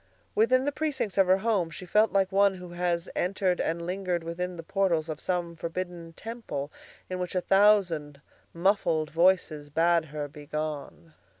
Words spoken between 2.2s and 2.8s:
one who